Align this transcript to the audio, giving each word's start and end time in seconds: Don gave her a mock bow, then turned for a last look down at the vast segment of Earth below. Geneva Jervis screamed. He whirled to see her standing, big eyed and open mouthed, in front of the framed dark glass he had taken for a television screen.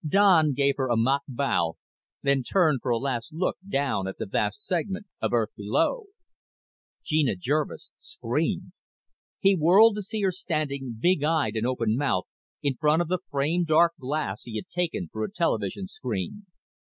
Don 0.07 0.53
gave 0.53 0.77
her 0.77 0.87
a 0.89 0.97
mock 0.97 1.21
bow, 1.27 1.75
then 2.23 2.41
turned 2.41 2.81
for 2.81 2.89
a 2.89 2.97
last 2.97 3.31
look 3.31 3.57
down 3.69 4.07
at 4.07 4.17
the 4.17 4.25
vast 4.25 4.65
segment 4.65 5.05
of 5.21 5.31
Earth 5.31 5.51
below. 5.55 6.05
Geneva 7.05 7.37
Jervis 7.39 7.91
screamed. 7.99 8.71
He 9.41 9.55
whirled 9.55 9.93
to 9.97 10.01
see 10.01 10.23
her 10.23 10.31
standing, 10.31 10.97
big 10.99 11.23
eyed 11.23 11.55
and 11.55 11.67
open 11.67 11.95
mouthed, 11.95 12.29
in 12.63 12.77
front 12.77 13.03
of 13.03 13.09
the 13.09 13.19
framed 13.29 13.67
dark 13.67 13.93
glass 13.99 14.41
he 14.41 14.55
had 14.55 14.69
taken 14.69 15.07
for 15.13 15.23
a 15.23 15.31
television 15.31 15.85
screen. 15.85 16.47